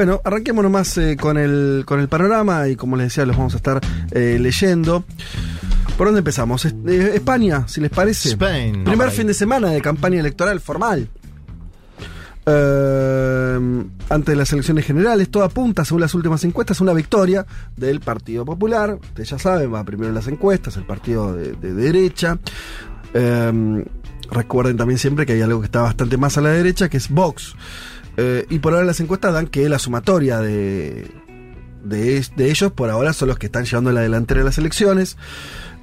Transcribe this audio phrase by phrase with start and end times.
[0.00, 3.52] Bueno, arranquemos nomás eh, con, el, con el panorama y como les decía, los vamos
[3.52, 3.80] a estar
[4.12, 5.04] eh, leyendo.
[5.98, 6.64] ¿Por dónde empezamos?
[6.64, 8.30] Es- eh, España, si les parece.
[8.30, 8.82] Spain.
[8.84, 11.06] Primer No, fin de semana de campaña electoral formal.
[12.46, 17.44] Eh, antes de las elecciones generales, todo apunta, según las últimas encuestas, una victoria
[17.76, 18.94] del Partido Popular.
[19.02, 22.38] Ustedes ya saben, va primero en las encuestas, el partido de, de derecha.
[23.12, 23.84] Eh,
[24.30, 27.10] recuerden también siempre que hay algo que está bastante más a la derecha, que es
[27.10, 27.54] Vox.
[28.16, 31.10] Eh, y por ahora las encuestas dan que la sumatoria de,
[31.84, 35.16] de, ellos por ahora son los que están llevando la delantera de las elecciones.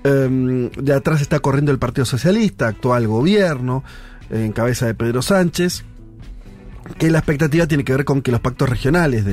[0.03, 3.83] Eh, de atrás está corriendo el Partido Socialista, actual gobierno,
[4.30, 5.83] en cabeza de Pedro Sánchez.
[6.98, 9.25] Que la expectativa tiene que ver con que los pactos regionales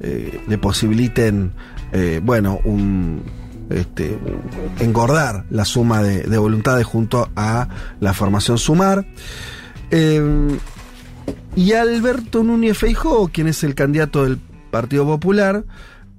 [0.00, 1.52] eh, le posibiliten,
[1.92, 2.58] eh, bueno,
[3.70, 4.18] este,
[4.80, 7.68] engordar la suma de, de voluntades junto a
[8.00, 9.06] la formación Sumar.
[9.90, 10.58] Eh,
[11.56, 14.38] y Alberto Núñez Feijóo, quien es el candidato del
[14.70, 15.64] Partido Popular,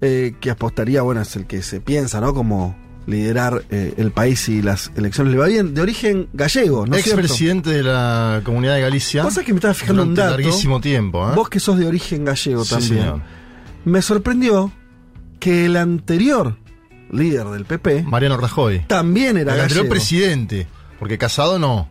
[0.02, 2.33] eh, que apostaría, bueno, es el que se piensa, ¿no?
[2.33, 2.75] Como
[3.08, 6.95] liderar eh, el país si las elecciones le va bien, de origen gallego, ¿no?
[6.95, 9.23] Expresidente de la Comunidad de Galicia.
[9.30, 10.31] Sabés que me estaba fijando un dato.
[10.31, 11.30] larguísimo tiempo.
[11.30, 11.33] ¿eh?
[11.36, 12.94] Vos que sos de origen gallego Sí, también.
[12.99, 13.22] señor.
[13.83, 14.72] Me sorprendió
[15.39, 16.58] que el anterior
[17.11, 18.80] líder del PP Mariano Rajoy.
[18.88, 19.89] también era el anterior gallego.
[19.94, 20.67] presidente.
[20.97, 21.89] Porque casado no.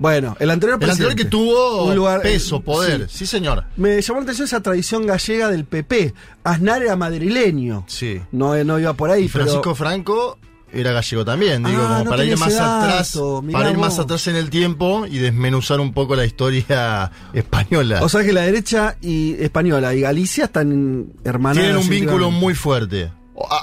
[0.00, 1.22] Bueno, el anterior El anterior presidente.
[1.24, 3.08] que tuvo Un lugar- peso, eh, poder.
[3.08, 3.18] sí.
[3.18, 3.26] Sí.
[3.26, 3.64] señor.
[3.76, 6.14] Me llamó la atención esa tradición gallega del PP.
[6.42, 7.84] Aznar era madrileño.
[7.86, 8.18] Sí.
[8.32, 9.74] No, eh, no iba por ahí, Y Francisco pero...
[9.76, 10.38] Franco
[10.72, 13.18] era gallego también, digo, Ah, como no para ir más atrás,
[13.52, 18.02] para ir más atrás en el tiempo y desmenuzar un poco la historia española.
[18.02, 21.62] O sea que la derecha y española y Galicia están hermanadas.
[21.62, 23.10] Tienen un vínculo muy fuerte.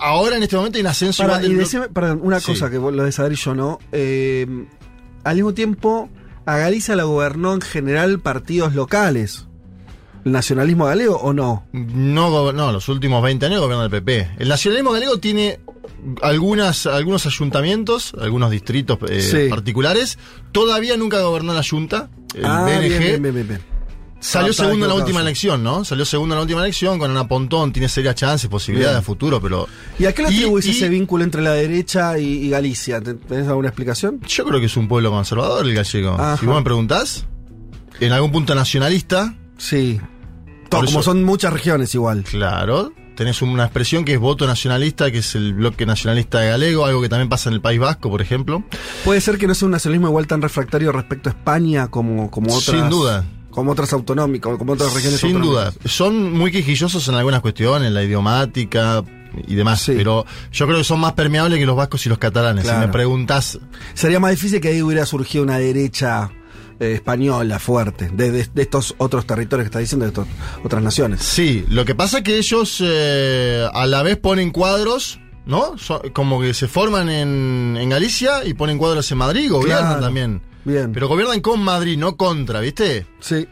[0.01, 2.47] Ahora en este momento hay un ascenso Para, del y decime, perdón, una Sí.
[2.51, 3.79] cosa que vos lo de saber y yo no.
[3.91, 4.45] Eh,
[5.23, 6.09] al mismo tiempo,
[6.47, 9.45] a Galicia la gobernó en general partidos locales.
[10.25, 11.65] ¿El nacionalismo galego o no?
[11.73, 14.29] No, no, los últimos 20 años gobierna el PP.
[14.39, 15.59] El nacionalismo galego tiene
[16.21, 19.49] algunas, algunos ayuntamientos, algunos distritos eh, Sí.
[19.49, 20.17] particulares.
[20.53, 22.09] Todavía nunca gobernó la Junta.
[22.33, 23.61] El ah, BNG bien, bien, bien.
[24.19, 25.85] Salió segundo en la última elección, ¿no?
[25.85, 29.01] Salió segundo en la última elección con Ana Pontón, tiene serias chances, posibilidades Bien.
[29.01, 29.67] de futuro, pero
[29.99, 32.99] ¿Y a qué le atribuís y- ese vínculo entre la derecha y, y Galicia?
[33.01, 34.19] ¿Ten- ¿Tenés alguna explicación?
[34.27, 36.13] yo creo que es un pueblo conservador el gallego.
[36.13, 36.37] Ajá.
[36.37, 37.25] Si vos me preguntás,
[37.99, 39.99] en algún punto nacionalista, Sí.
[40.69, 42.23] Como eso- son muchas regiones igual.
[42.23, 47.01] Claro, tenés una expresión que es voto nacionalista, que es el bloque nacionalista galego, algo
[47.01, 48.63] que también pasa en el País Vasco, por ejemplo.
[49.05, 52.53] Puede ser que no sea un nacionalismo igual tan refractario respecto a España como, como
[52.53, 52.77] otras.
[52.77, 53.23] Sin duda.
[53.57, 55.73] Como otras autonómicas, como otras regiones Sin duda.
[55.85, 59.03] Son muy quisquillosos en algunas cuestiones, la idiomática
[59.47, 59.93] y demás, Sí.
[59.97, 62.65] pero yo creo que son más permeables que los vascos y los catalanes.
[62.65, 62.81] Claro.
[62.81, 63.59] Si me preguntás,
[63.95, 66.29] Sería más difícil que ahí hubiera surgido una derecha
[66.79, 70.27] eh, española fuerte, de, de- de estos otros territorios que está diciendo, de estas
[70.63, 71.23] otras naciones.
[71.23, 75.19] sí, lo que pasa es que ellos eh, a la vez ponen cuadros.
[75.47, 75.77] ¿No?
[75.77, 80.01] So- como que se forman en, en Galicia y ponen cuadros en Madrid, gobiernan Claro.
[80.01, 80.41] también.
[80.67, 80.91] Bien.
[80.91, 83.07] Pero gobiernan con Madrid, no contra, ¿viste?
[83.21, 83.47] sí.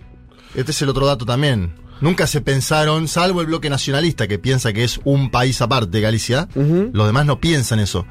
[0.54, 1.74] Este es el otro dato también.
[2.00, 6.48] Nunca se pensaron, salvo el bloque nacionalista que piensa que es un país aparte, Galicia,
[6.56, 8.06] los demás no piensan eso.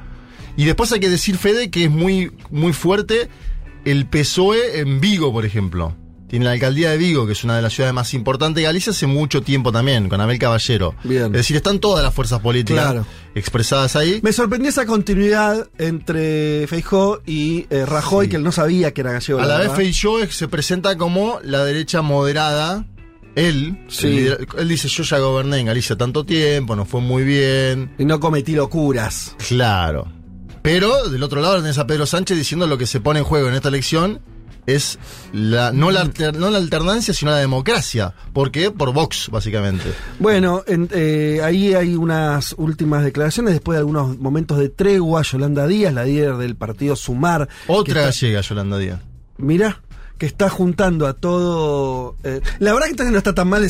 [0.55, 3.29] Y después hay que decir, Fede, que es muy, muy fuerte
[3.83, 5.95] el PSOE en Vigo, por ejemplo.
[6.27, 8.89] Tiene la alcaldía de Vigo, que es una de las ciudades más importantes de Galicia
[8.91, 10.95] hace mucho tiempo también, con Abel Caballero.
[11.03, 11.25] Bien.
[11.27, 13.05] Es decir, están todas las fuerzas políticas Claro.
[13.35, 14.19] expresadas ahí.
[14.23, 18.29] Me sorprendió esa continuidad entre Feijó y eh, Rajoy, Sí.
[18.31, 19.39] que él no sabía que era gallego.
[19.39, 19.71] A la vez.
[19.73, 22.85] Feijóo se presenta como la derecha moderada.
[23.35, 24.27] Él, Sí.
[24.57, 27.93] él dice, yo ya goberné en Galicia tanto tiempo, nos fue muy bien.
[27.99, 29.35] Y no cometí locuras.
[29.47, 30.11] Claro.
[30.63, 33.47] Pero del otro lado tenés a Pedro Sánchez diciendo lo que se pone en juego
[33.49, 34.21] en esta elección
[34.67, 34.97] es
[35.33, 38.13] la, no, la, no la alternancia, sino la democracia.
[38.33, 38.71] ¿Por qué?
[38.71, 39.85] Por Vox, básicamente.
[40.19, 45.21] Bueno, en- eh, ahí hay unas últimas declaraciones después de algunos momentos de tregua.
[45.21, 47.47] Yolanda Díaz, la líder del partido Sumar.
[47.67, 48.99] Otra está- gallega, Yolanda Díaz.
[49.37, 49.81] Mirá,
[50.17, 52.15] que está juntando a todo.
[52.23, 53.63] eh, la verdad que no está tan mal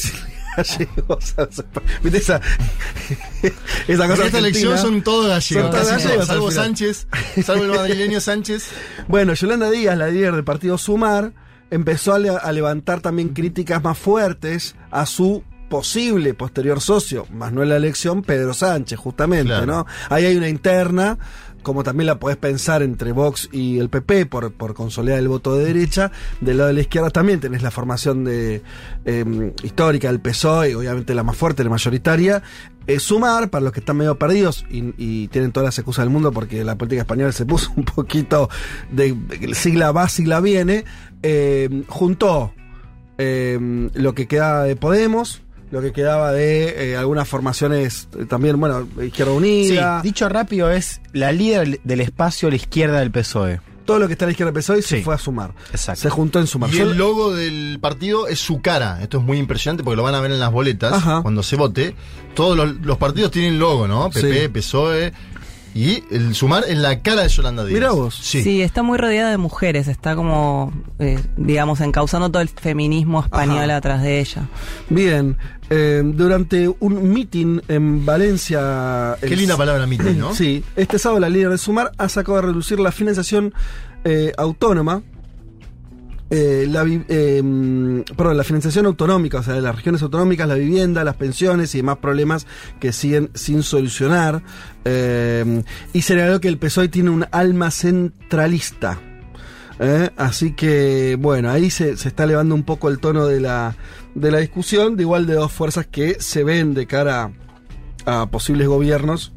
[0.55, 1.35] gallegos.
[2.03, 2.41] ¿Viste esa,
[3.87, 5.63] esa En cosa esta elección son todos gallegos.
[5.63, 6.51] Son todos gallegos, salvo.
[6.51, 7.07] Sánchez,
[7.43, 8.69] salvo el madrileño Sánchez.
[9.07, 11.33] Bueno, Yolanda Díaz, la líder del partido Sumar,
[11.69, 17.51] empezó a, le- a levantar también críticas más fuertes a su posible posterior socio, más
[17.51, 19.65] no en la elección, Pedro Sánchez, justamente, Claro.
[19.65, 19.85] ¿no?
[20.09, 21.17] Ahí hay una interna,
[21.65, 25.57] como también la podés pensar entre Vox y el PP por, por consolidar el voto
[25.57, 26.12] de derecha.
[26.39, 28.62] Del lado de la izquierda también tenés la formación de
[29.03, 32.44] eh, histórica del PSOE, obviamente la más fuerte, la mayoritaria.
[32.85, 36.31] Eh, sumar, para los que están medio perdidos y, tienen todas las excusas del mundo
[36.31, 38.47] porque la política española se puso un poquito
[38.91, 39.17] de,
[39.53, 40.85] sigla va, sigla viene,
[41.23, 41.83] eh,
[43.17, 45.41] eh, lo que quedaba de Podemos,
[45.71, 50.71] lo que quedaba de eh, algunas formaciones eh, también, bueno, Izquierda Sí, Unida, dicho rápido,
[50.71, 53.59] es la líder del espacio a la izquierda del PSOE.
[53.85, 55.03] todo lo que está a la izquierda del PSOE se Sí.
[55.03, 55.53] fue a sumar.
[55.71, 56.01] Exacto.
[56.01, 56.73] Se juntó en sumar.
[56.73, 59.00] Y el logo del partido es su cara.
[59.01, 61.21] Esto es muy impresionante porque lo van a ver en las boletas Ajá.
[61.21, 61.95] cuando se vote.
[62.33, 64.09] Todos los, los partidos tienen logo, ¿no?
[64.09, 64.47] PP, Sí.
[64.50, 65.13] PSOE.
[65.75, 67.74] Y el sumar en la cara de Yolanda Díaz.
[67.80, 68.16] Mirá vos.
[68.16, 68.42] Sí.
[68.42, 68.62] Sí.
[68.62, 73.75] está muy rodeada de mujeres, está como, eh, digamos, encauzando todo el feminismo español Ajá.
[73.77, 74.48] atrás de ella.
[74.89, 75.38] Bien,
[75.69, 79.18] eh, durante un meeting en Valencia...
[79.19, 80.33] Qué el- linda palabra meeting, ¿no?
[80.33, 83.54] Sí, este sábado la líder de Sumar ha sacado a reducir la financiación
[84.06, 85.01] eh, autónoma.
[86.30, 87.44] Eh, la, eh,
[88.18, 91.98] la financiación autonómica, o sea, de las regiones autonómicas, la vivienda, las pensiones y demás
[91.98, 92.48] problemas
[92.80, 94.42] que siguen sin solucionar.
[94.86, 95.63] eh,
[95.94, 99.00] y señaló que el PSOE tiene un alma centralista.
[99.80, 100.10] ¿eh?
[100.18, 103.75] Así que, bueno, ahí se, se está elevando un poco el tono de la,
[104.16, 107.31] de la discusión, de igual de dos fuerzas que se ven de cara
[108.06, 109.34] a posibles gobiernos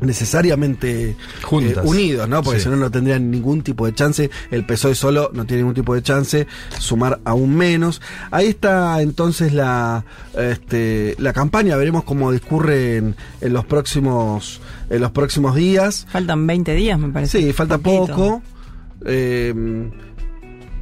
[0.00, 1.84] necesariamente Juntas.
[1.84, 2.42] eh, unidos, ¿no?
[2.42, 2.64] Porque Sí.
[2.64, 4.30] si no, no tendrían ningún tipo de chance.
[4.50, 6.46] El PSOE solo no tiene ningún tipo de chance.
[6.78, 8.00] Sumar aún menos.
[8.30, 10.04] Ahí está entonces la,
[10.36, 11.76] este, la campaña.
[11.76, 14.60] Veremos cómo discurre en, en los próximos,
[14.90, 16.06] en los próximos días.
[16.10, 17.40] Faltan 20 días, me parece.
[17.42, 18.06] Sí, falta Poquito.
[18.16, 18.42] poco.
[19.04, 19.54] Eh,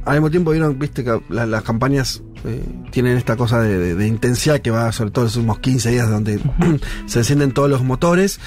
[0.05, 3.95] al mismo tiempo vieron, viste, que la- las campañas eh, tienen esta cosa de, de-
[3.95, 6.39] de intensidad que va sobre todo los últimos 15 días donde
[7.07, 8.39] se encienden todos los motores.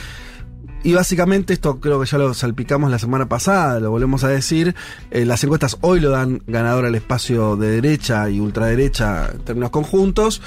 [0.83, 4.75] Y básicamente esto creo que ya lo salpicamos la semana pasada, lo volvemos a decir.
[5.11, 9.71] eh, las encuestas hoy lo dan ganador al espacio de derecha y ultraderecha en términos
[9.71, 10.41] conjuntos,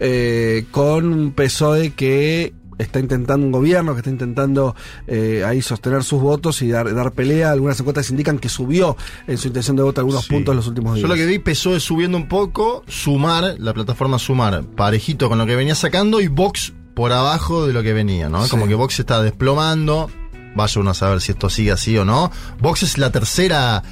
[0.00, 4.74] eh, con un PSOE que está intentando un gobierno, que está intentando
[5.08, 7.50] eh, ahí sostener sus votos y dar, dar pelea.
[7.50, 10.30] Algunas encuestas indican que subió en su intención de voto algunos Sí.
[10.30, 11.02] puntos en los últimos días.
[11.02, 15.44] Yo lo que vi, PSOE subiendo un poco, Sumar, la plataforma Sumar, parejito con lo
[15.46, 18.42] que venía sacando y Vox por abajo de lo que venía, ¿no?
[18.42, 18.50] Sí.
[18.50, 20.10] Como que Vox se está desplomando.
[20.56, 22.32] Vaya uno a saber si esto sigue así o no.
[22.58, 23.84] Vox es la tercera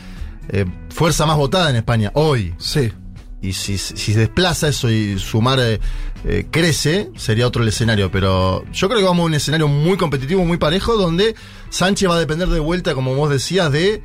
[0.48, 2.52] eh, fuerza más votada en España hoy.
[2.58, 2.92] Sí.
[3.40, 5.78] Y si, si se desplaza eso y Sumar eh,
[6.24, 8.10] eh, crece, sería otro el escenario.
[8.10, 11.36] Pero yo creo que vamos a un escenario muy competitivo, muy parejo, donde
[11.70, 14.02] Sánchez va a depender de vuelta, como vos decías, de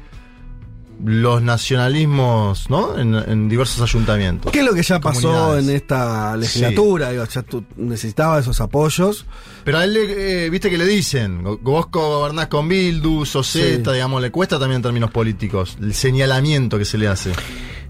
[1.04, 2.98] los nacionalismos, ¿no?
[2.98, 4.52] En, en diversos ayuntamientos.
[4.52, 7.12] ¿Qué es lo que ya pasó en esta legislatura?
[7.12, 9.26] Digo, ya tú necesitabas esos apoyos.
[9.64, 13.96] Pero a él, le- eh, viste que le dicen, vos gobernás con Bildu, Soseta, Sí.
[13.96, 17.32] digamos, le cuesta también en términos políticos, el señalamiento que se le hace.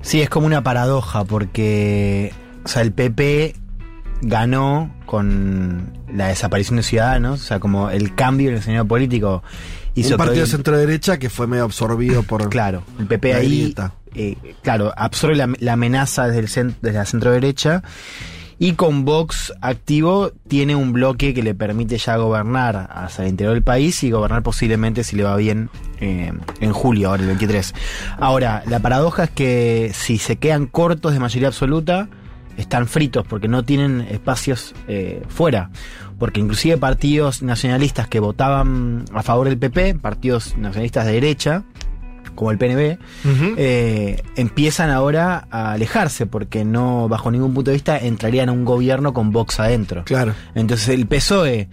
[0.02, 2.34] Sí, es como una paradoja porque,
[2.66, 3.56] o sea, el PP
[4.22, 9.44] ganó con la desaparición de Ciudadanos, o sea, como el cambio en el escenario político
[9.96, 12.50] hizo un partido que hoy- centro derecha que fue medio absorbido por.
[12.50, 13.74] Claro, el PP ahí,
[14.16, 17.82] eh, claro, absorbe la, la amenaza desde, el cen- desde la centro derecha
[18.60, 23.56] y con Vox activo tiene un bloque que le permite ya gobernar hacia el interior
[23.56, 25.70] del país y gobernar posiblemente si le va bien
[26.00, 27.74] eh, en julio, ahora el 23.
[28.20, 32.08] Ahora, la paradoja es que si se quedan cortos de mayoría absoluta,
[32.58, 35.70] están fritos porque no tienen espacios eh, fuera.
[36.20, 41.64] Porque inclusive partidos nacionalistas que votaban a favor del PP, partidos nacionalistas de derecha,
[42.36, 42.98] como el PNB,
[43.58, 48.66] eh, empiezan ahora a alejarse porque no, bajo ningún punto de vista, entrarían a un
[48.66, 50.04] gobierno con Vox adentro.
[50.06, 50.34] Claro.
[50.56, 51.70] Entonces el PSOE,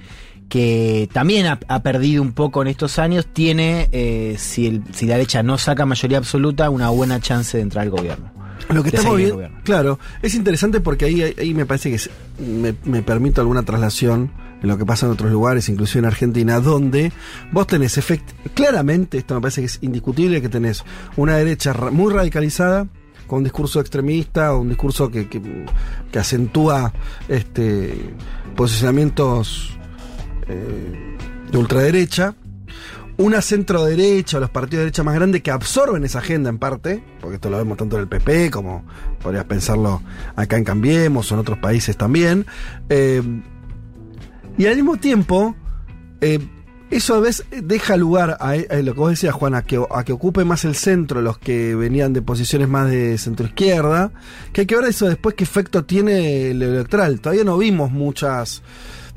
[0.48, 5.06] que también ha, ha perdido un poco en estos años, tiene, eh, si, el- si
[5.06, 8.30] la derecha no saca mayoría absoluta, una buena chance de entrar al gobierno.
[8.68, 12.10] Lo que estamos viendo, claro, es interesante porque ahí, ahí me parece que
[12.42, 14.30] me, me permito alguna traslación
[14.62, 17.12] en lo que pasa en otros lugares, inclusive en Argentina, donde
[17.52, 20.84] vos tenés efect claramente, esto me parece que es indiscutible, que tenés
[21.16, 22.88] una derecha muy radicalizada,
[23.26, 25.40] con un discurso extremista o un discurso que, que,
[26.10, 26.92] que acentúa
[27.28, 28.14] este
[28.56, 29.78] posicionamientos
[30.48, 31.16] eh,
[31.52, 32.34] de ultraderecha,
[33.18, 36.58] una centro derecha o los partidos de derecha más grandes que absorben esa agenda en
[36.58, 38.84] parte, porque esto lo vemos tanto en el PP como
[39.20, 40.00] podrías pensarlo
[40.36, 42.46] acá en Cambiemos o en otros países también.
[42.88, 43.22] Eh,
[44.56, 45.56] y al mismo tiempo,
[46.20, 46.38] eh,
[46.90, 50.12] eso a veces deja lugar a, lo que vos decías, Juan, a que, a que
[50.12, 54.12] ocupe más el centro los que venían de posiciones más de centro izquierda,
[54.52, 57.20] que hay que ver eso después qué efecto tiene el electoral.
[57.20, 58.62] Todavía no vimos muchas...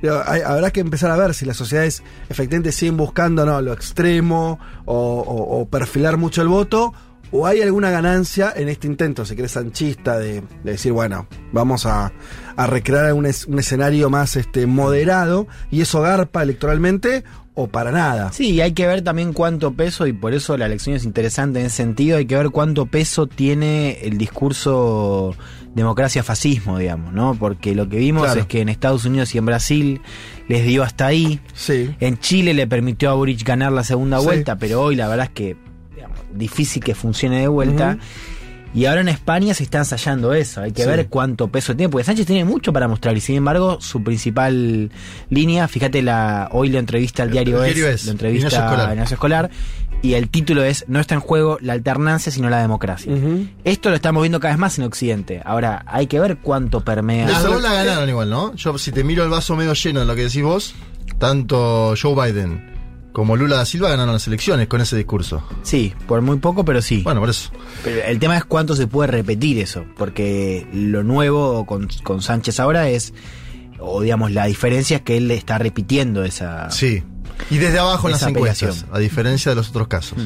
[0.10, 3.62] Habrá que empezar a ver si las sociedades efectivamente siguen buscando ¿no?
[3.62, 6.94] lo extremo o, perfilar mucho el voto
[7.34, 11.86] o hay alguna ganancia en este intento, si querés, sanchista de, de decir, bueno, vamos
[11.86, 12.12] a,
[12.58, 17.92] a recrear un, es- un escenario más este, moderado y eso garpa electoralmente o para
[17.92, 18.32] nada.
[18.32, 21.66] Sí, hay que ver también cuánto peso, y por eso la elección es interesante en
[21.66, 25.36] ese sentido, hay que ver cuánto peso tiene el discurso
[25.76, 27.36] democracia-fascismo, digamos, ¿no?
[27.36, 28.42] Porque lo que vimos Claro.
[28.42, 30.02] es que en Estados Unidos y en Brasil
[30.48, 31.40] les dio hasta ahí.
[31.54, 31.94] Sí.
[32.00, 34.26] En Chile le permitió a Boric ganar la segunda Sí.
[34.26, 35.56] vuelta, pero hoy la verdad es que
[35.96, 37.98] digamos, difícil que funcione de vuelta.
[38.74, 40.62] Y ahora en España se está ensayando eso.
[40.62, 40.88] Hay que Sí.
[40.88, 43.18] ver cuánto peso tiene, porque Sánchez tiene mucho para mostrar.
[43.18, 44.92] Y sin embargo, su principal
[45.30, 48.66] línea, fíjate, la hoy lo entrevista al diario, El es, diario Es, lo entrevista Ignacio
[48.66, 48.90] Escolar.
[48.90, 49.50] a Ignacio Escolar.
[50.04, 53.14] Y el título es No está en juego la alternancia, sino la democracia.
[53.66, 55.42] Esto lo estamos viendo cada vez más en Occidente.
[55.46, 57.28] Ahora, hay que ver cuánto permea.
[57.28, 58.56] Las Eso dos la ganaron igual, ¿no?
[58.56, 60.74] Yo, si te miro el vaso medio lleno de lo que decís vos,
[61.20, 62.72] tanto Joe Biden
[63.12, 65.44] como Lula da Silva ganaron las elecciones con ese discurso.
[65.64, 67.02] Sí, por muy poco, pero sí.
[67.04, 67.52] Bueno, por eso.
[67.84, 72.60] Pero el tema es cuánto se puede repetir eso, porque lo nuevo con, con Sánchez
[72.60, 73.14] ahora es,
[73.80, 76.70] o digamos, la diferencia es que él está repitiendo esa...
[76.72, 77.04] Sí.
[77.50, 80.18] Y desde abajo en las encuestas, a diferencia de los otros casos.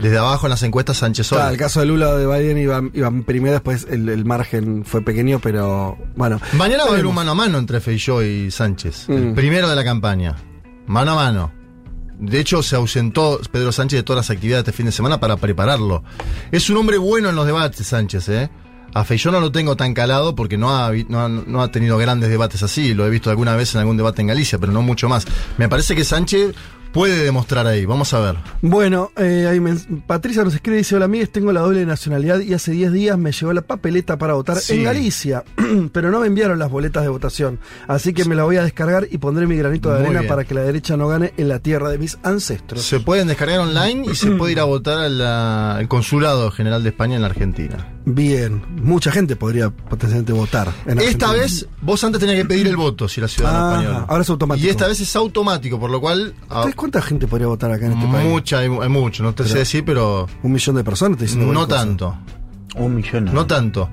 [0.00, 1.52] Desde abajo en las encuestas Sánchez Claro, Sol.
[1.52, 5.02] el caso de Lula o de Biden iban, iban primero, después el, el margen fue
[5.02, 6.40] pequeño, pero bueno.
[6.54, 9.08] Mañana va a haber un mano a mano entre Feijóo y Sánchez.
[9.10, 9.34] El Mm.
[9.34, 10.34] primero de la campaña.
[10.86, 11.52] Mano a mano.
[12.22, 15.36] De hecho, se ausentó Pedro Sánchez de todas las actividades este fin de semana para
[15.36, 16.04] prepararlo.
[16.52, 18.50] Es un hombre bueno en los debates, Sánchez, ¿eh?
[18.94, 22.62] A Feijóo no lo tengo tan calado porque no ha, no ha tenido grandes debates
[22.62, 22.94] así.
[22.94, 25.26] Lo he visto alguna vez en algún debate en Galicia, pero no mucho más.
[25.58, 26.54] Me parece que Sánchez
[26.92, 27.84] puede demostrar ahí.
[27.86, 28.36] Vamos a ver.
[28.60, 29.60] Bueno, eh, ahí
[30.06, 33.18] Patricia nos escribe y dice, hola amigues, tengo la doble nacionalidad y hace 10 días
[33.18, 34.74] me llegó la papeleta para votar Sí.
[34.74, 35.44] en Galicia,
[35.92, 37.58] pero no me enviaron las boletas de votación,
[37.88, 40.28] así que me la voy a descargar y pondré mi granito de Muy arena bien.
[40.28, 42.82] para que la derecha no gane en la tierra de mis ancestros.
[42.82, 47.16] Se pueden descargar online y se puede ir a votar al Consulado General de España
[47.16, 47.88] en la Argentina.
[48.04, 50.72] Bien, mucha gente podría potencialmente votar.
[50.86, 54.04] en Esta vez vos antes tenías que pedir el voto si eras ciudadano Ah, español.
[54.08, 54.66] ahora es automático.
[54.66, 57.86] Y esta vez es automático, por lo cual ah, ¿Sabes cuánta gente podría votar acá
[57.86, 58.28] en este país?
[58.28, 61.52] mucha, hay, hay mucho, no te sé decir, pero Un millón de personas te dicen
[61.52, 62.16] no tanto,
[62.74, 63.26] Un millón.
[63.32, 63.88] no tanto.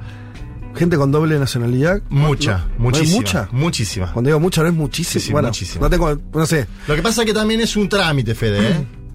[0.76, 2.02] Gente con doble nacionalidad.
[2.10, 3.18] Mucha, ¿No- muchísima.
[3.18, 3.50] mucha?
[3.52, 4.12] Muchísima.
[4.14, 5.20] Cuando digo mucha no es muchísimo.
[5.20, 5.82] Sí, sí, bueno, muchísima.
[5.82, 6.68] no tengo, no sé.
[6.88, 8.86] Lo que pasa es que también es un trámite, Fede, ¿eh?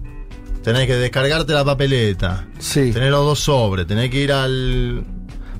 [0.65, 2.45] Tenés que descargarte la papeleta.
[2.59, 2.91] Sí.
[2.91, 5.05] Tenés los dos sobres, tenés que ir al...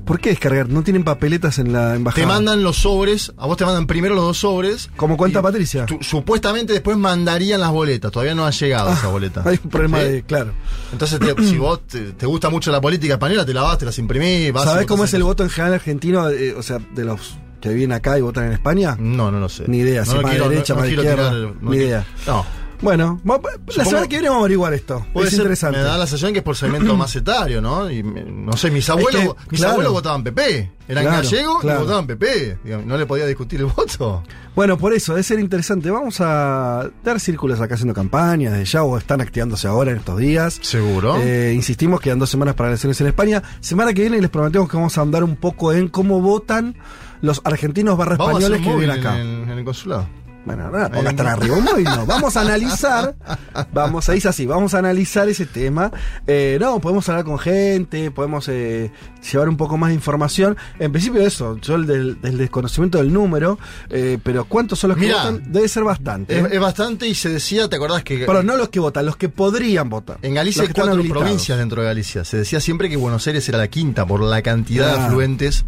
[0.04, 0.68] ¿Por qué descargar?
[0.68, 2.22] ¿No tienen papeletas en la embajada?
[2.22, 4.88] Te mandan los sobres, a vos te mandan primero los dos sobres.
[4.96, 5.84] Como cuenta Patricia.
[5.86, 9.42] tu- supuestamente después mandarían las boletas, todavía no ha llegado esa boleta.
[9.44, 10.04] Hay un problema ¿Sí?
[10.04, 10.22] de.
[10.22, 10.52] Claro.
[10.92, 13.84] Entonces, te- si vos te, te gusta mucho la política española, te la vas, te
[13.84, 14.52] las imprimís.
[14.52, 16.30] Vas ¿Sabés cómo es el voto en general argentino?
[16.30, 18.96] eh, o sea, de los que viven acá y votan en España.
[19.00, 19.64] No, no lo sé.
[19.66, 22.06] Ni idea, No si más quiero- derecha, no- no más quiero izquierda, tirar- ni idea.
[22.28, 22.46] No.
[22.82, 25.06] Bueno, la Supongo- semana que viene vamos a averiguar esto.
[25.12, 25.78] Puede es ser, interesante.
[25.78, 27.90] Me da la sensación que es por segmento más etario, ¿no?
[27.90, 29.72] Y me- no sé, mis abuelos, que, mis claro.
[29.72, 30.72] abuelos votaban PP.
[30.88, 31.80] Eran Claro, gallegos claro.
[31.80, 32.58] y votaban PP.
[32.84, 34.22] No le podía discutir el voto.
[34.54, 35.90] Bueno, por eso, debe ser interesante.
[35.90, 40.18] Vamos a dar círculos acá haciendo campañas desde ya o están activándose ahora en estos
[40.18, 40.58] días.
[40.62, 41.16] Seguro.
[41.20, 43.42] Eh, insistimos, quedan dos semanas para las elecciones en España.
[43.60, 46.76] Semana que viene les prometemos que vamos a andar un poco en cómo votan
[47.20, 49.18] los argentinos barra españoles que viven acá.
[49.20, 50.06] en el consulado.
[50.46, 52.06] Bueno, nada, tan arriba un móvil, no.
[52.06, 53.16] Vamos a analizar,
[53.72, 55.90] vamos a ir así, vamos a analizar ese tema.
[56.26, 58.92] Eh, no, podemos hablar con gente, podemos eh,
[59.30, 60.56] llevar un poco más de información.
[60.78, 63.58] En principio eso, yo el del, del desconocimiento del número,
[63.90, 65.42] eh, pero ¿cuántos son los que votan?
[65.52, 66.38] Debe ser bastante.
[66.38, 69.16] Es, es bastante y se decía, ¿te acordás que Pero no los que votan, los
[69.16, 70.18] que podrían votar.
[70.22, 71.22] en Galicia hay cuatro habilitados.
[71.24, 72.24] provincias dentro de Galicia?
[72.24, 75.64] Se decía siempre que Buenos Aires era la quinta por la cantidad de afluentes.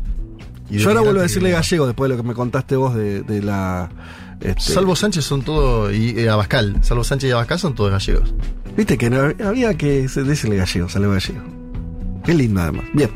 [0.71, 2.95] y de Yo ahora vuelvo a decirle gallego después de lo que me contaste vos
[2.95, 3.89] de, de la...
[4.41, 8.35] este, Salvo Sánchez son todos, y eh, Abascal, Salvo Sánchez y Abascal son todos gallegos.
[8.77, 11.59] Viste que no, había que decirle gallego, salió gallego.
[12.25, 12.85] Qué lindo además.
[12.93, 13.11] Bien.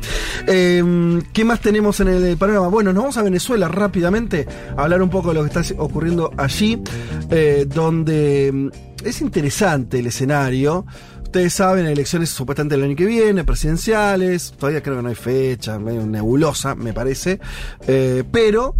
[0.47, 2.67] Eh, ¿Qué más tenemos en el panorama?
[2.67, 6.33] Bueno, nos vamos a Venezuela rápidamente a hablar un poco de lo que está ocurriendo
[6.35, 6.81] allí,
[7.29, 10.85] eh, donde mm, es interesante el escenario.
[11.21, 15.77] Ustedes saben, elecciones supuestamente el año que viene, presidenciales, todavía creo que no hay fecha,
[15.77, 17.39] medio nebulosa, me parece.
[17.87, 18.75] Eh, pero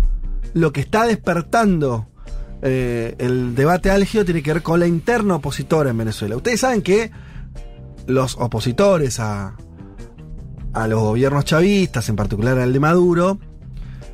[0.54, 2.08] lo que está despertando
[2.64, 6.38] eh, el debate álgido tiene que ver con la interna opositora en Venezuela.
[6.38, 7.12] Ustedes saben que
[8.08, 9.58] los opositores a,
[10.74, 13.38] a los gobiernos chavistas, en particular al de Maduro,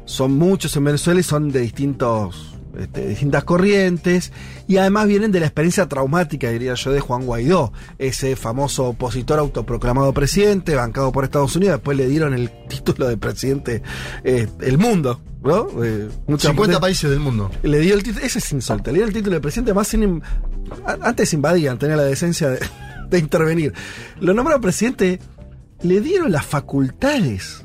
[0.06, 4.32] son muchos en Venezuela y son de distintos este, distintas corrientes
[4.68, 9.40] y además vienen de la experiencia traumática, diría yo, de Juan Guaidó, ese famoso opositor
[9.40, 13.82] autoproclamado presidente, bancado por Estados Unidos, después le dieron el título de presidente
[14.24, 15.68] eh, el mundo, ¿no?
[15.84, 17.50] Eh, mucha 50 gente- países del mundo.
[17.64, 20.22] le dio el título, ese es insólito, le dio el título de presidente, más sin,
[21.02, 22.60] antes invadían, tenía la decencia de,
[23.10, 23.74] de intervenir.
[24.20, 25.20] Lo nombraron presidente,
[25.82, 27.64] le dieron las facultades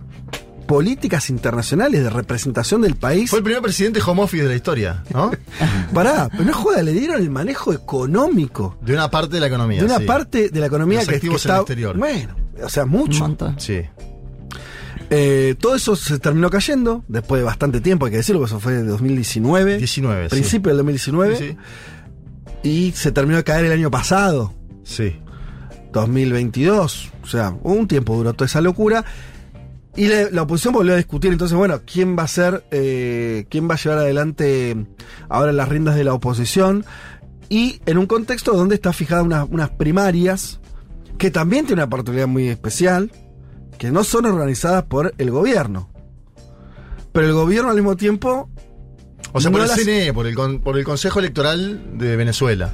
[0.67, 3.29] políticas internacionales de representación del país.
[3.29, 5.31] Fue el primer presidente home office de la historia, ¿no?
[5.93, 9.81] Pará, pero no joda, le dieron el manejo económico De una parte de la economía.
[9.81, 10.05] de una sí.
[10.05, 11.55] parte de la economía Los que, que activos en está.
[11.57, 11.99] el exterior.
[11.99, 13.19] Bueno, o sea, Un mucho.
[13.21, 13.61] montón.
[13.61, 13.83] Sí.
[15.17, 18.73] Eh, todo eso se terminó cayendo después de bastante tiempo, hay que decirlo, eso fue
[18.73, 19.79] de 2019.
[19.79, 20.31] 19, sí.
[20.31, 21.37] Principio del 2019.
[21.37, 21.57] Sí,
[22.65, 24.53] Y se terminó de caer el año pasado.
[24.83, 25.17] sí.
[25.93, 27.11] 2022.
[27.23, 29.05] O sea, un tiempo duró toda esa locura.
[29.97, 31.31] Y la, la oposición volvió a discutir.
[31.33, 34.77] Entonces, bueno, ¿quién va a ser, eh, quién va a llevar adelante
[35.29, 36.85] ahora las riendas de la oposición?
[37.49, 40.59] Y en un contexto donde está fijada una- unas primarias
[41.17, 43.13] que también tiene una oportunidad muy especial,
[43.79, 45.89] que no son organizadas por el gobierno.
[47.13, 48.49] Pero el gobierno al mismo tiempo
[49.33, 52.17] O sea, No por el las- CNE, por el, con- por el Consejo Electoral de
[52.17, 52.73] Venezuela.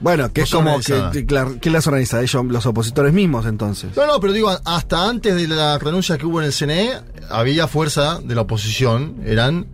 [0.00, 1.12] Bueno, que No es son como que, organizadas.
[1.14, 2.20] que- claro, ¿quién las organiza?
[2.20, 3.96] Ellos, los opositores mismos, entonces.
[3.96, 6.90] No, no, pero digo, hasta antes de la renuncia que hubo en el CNE,
[7.30, 9.68] había fuerza de la oposición, eran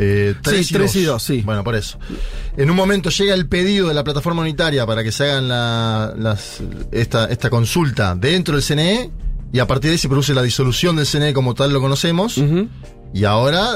[0.00, 1.40] eh, tres, Sí, tres y dos, sí.
[1.44, 1.98] Bueno, por eso.
[2.56, 6.12] En un momento llega el pedido de la plataforma unitaria para que se hagan la,
[6.16, 6.60] las,
[6.92, 9.10] esta, esta consulta dentro del CNE,
[9.52, 12.40] y a partir de ahí se produce la disolución del CNE como tal lo conocemos,
[13.14, 13.66] y ahora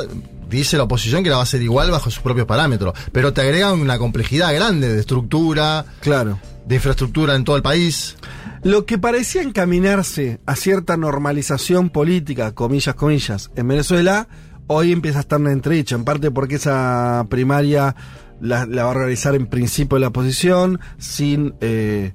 [0.49, 3.41] dice la oposición que la va a hacer igual bajo sus propios parámetros, pero te
[3.41, 6.39] agregan una complejidad grande de estructura, Claro.
[6.67, 8.17] de infraestructura en todo el país.
[8.63, 14.29] Lo que parecía encaminarse a cierta normalización política, comillas, comillas, en Venezuela,
[14.67, 17.97] hoy empieza a estar en entredicho, en parte porque esa primaria
[18.41, 22.13] la, la va a organizar en principio la oposición, sin eh,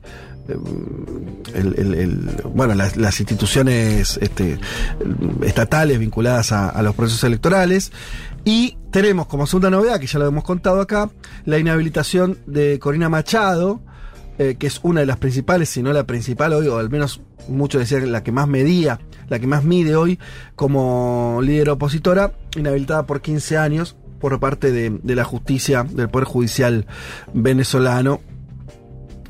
[0.48, 4.60] el- bueno, las, instituciones este,
[5.44, 7.92] estatales vinculadas a, los procesos electorales.
[8.46, 11.10] Y tenemos como segunda novedad, que ya lo hemos contado acá,
[11.46, 13.82] la inhabilitación de Corina Machado,
[14.40, 17.22] eh, que es una de las principales, si no la principal hoy, o al menos
[17.50, 20.20] muchos decían la que más medía, la que más mide hoy
[20.56, 26.88] como líder opositora, inhabilitada por 15 años por parte de la justicia, del Poder Judicial
[27.34, 28.22] venezolano,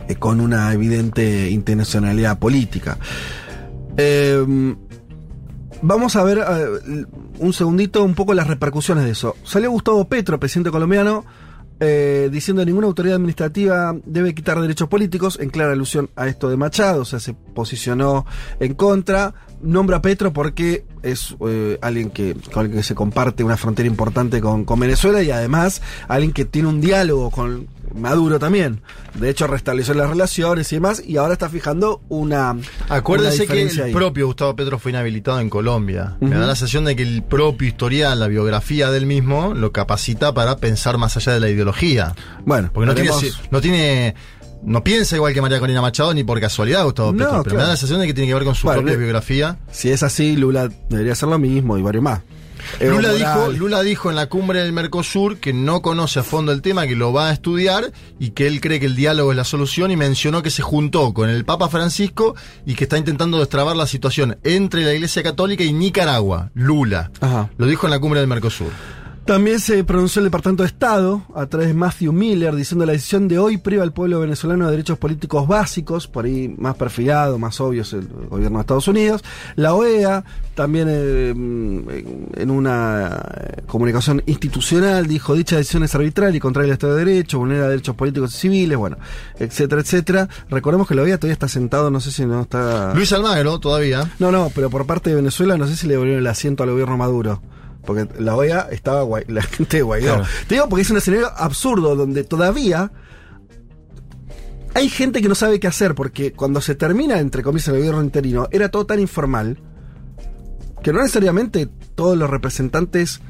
[0.08, 2.98] eh, con una evidente intencionalidad política.
[3.98, 4.76] Eh,
[5.82, 7.06] vamos a ver eh,
[7.40, 9.36] un segundito un poco las repercusiones de eso.
[9.44, 11.26] Salió Gustavo Petro, presidente colombiano,
[11.80, 16.50] eh, diciendo que ninguna autoridad administrativa debe quitar derechos políticos, en clara alusión a esto
[16.50, 18.26] de Machado, o sea, se posicionó
[18.62, 19.34] en contra.
[19.60, 23.88] Nombra a Petro porque es eh, alguien que, con el que se comparte una frontera
[23.88, 28.82] importante con, con Venezuela y además alguien que tiene un diálogo con Maduro también.
[29.16, 32.56] De hecho, restableció las relaciones y demás, y ahora está fijando una.
[32.88, 33.94] Acuérdense una que el ahí.
[33.94, 36.18] propio Gustavo Petro fue inhabilitado en Colombia.
[36.20, 40.34] Me da la sensación de que el propio historial, la biografía del mismo, lo capacita
[40.36, 42.14] para pensar más allá de la ideología.
[42.46, 44.14] Bueno, Porque no tiene, veremos- no tiene.
[44.64, 47.44] No piensa igual que María Corina Machado ni por casualidad Gustavo No, Petro.
[47.44, 49.00] Pero me da la sensación de que tiene que ver con su Bueno, propia le-
[49.04, 49.60] biografía.
[49.72, 52.22] Si es así, Lula debería hacer lo mismo y varios más.
[52.82, 56.52] Evo Lula dijo, Lula dijo en la cumbre del Mercosur que no conoce a fondo
[56.52, 59.38] el tema, que lo va a estudiar y que él cree que el diálogo es
[59.38, 63.40] la solución y mencionó que se juntó con el Papa Francisco y que está intentando
[63.40, 66.50] destrabar la situación entre la Iglesia Católica y Nicaragua.
[66.56, 67.10] Lula.
[67.22, 67.50] Ajá.
[67.58, 68.72] Lo dijo en la cumbre del Mercosur.
[69.28, 73.28] También se pronunció el Departamento de Estado a través de Matthew Miller diciendo la decisión
[73.28, 77.60] de hoy priva al pueblo venezolano de derechos políticos básicos, por ahí más perfilado, más
[77.60, 79.26] obvios el gobierno de Estados Unidos.
[79.58, 80.24] La OEA
[80.56, 86.76] también eh, en una eh, comunicación institucional dijo dicha decisión es arbitraria y contraria al
[86.76, 88.96] Estado de Derecho, vulnera derechos políticos y civiles, bueno,
[89.38, 90.30] etcétera, etcétera.
[90.50, 92.94] Recordemos que la OEA todavía está sentado, no sé si no está...
[92.96, 94.10] Luis Almagro, todavía.
[94.20, 96.72] No, no, pero por parte de Venezuela no sé si le devolvieron el asiento al
[96.72, 97.42] gobierno Maduro.
[97.88, 100.14] Porque la OEA estaba Guai- la gente de Guaidó.
[100.18, 100.30] Claro.
[100.48, 102.92] Te digo porque es un escenario absurdo donde todavía
[104.76, 108.04] hay gente que no sabe qué hacer porque cuando se termina, entre comillas, el gobierno
[108.04, 109.58] interino, era todo tan informal
[110.84, 113.22] que no necesariamente todos los representantes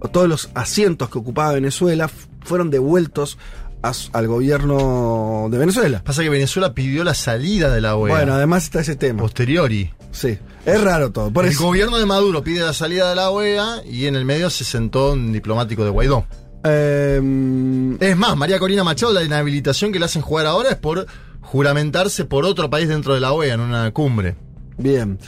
[0.00, 2.08] o todos los asientos que ocupaba Venezuela
[2.42, 3.36] fueron devueltos
[3.82, 6.02] a al gobierno de Venezuela.
[6.04, 8.16] Pasa que Venezuela pidió la salida de la OEA.
[8.16, 9.20] Bueno, además está ese tema.
[9.22, 9.92] posteriori.
[10.12, 11.30] Sí, es raro todo.
[11.32, 14.24] Por el eso, gobierno de Maduro pide la salida de la OEA y en el
[14.24, 16.26] medio se sentó un diplomático de Guaidó.
[16.64, 21.06] Eh, Es más, María Corina Machado, la inhabilitación que le hacen jugar ahora es por
[21.40, 24.36] juramentarse por otro país dentro de la OEA en una cumbre.
[24.76, 25.18] Bien.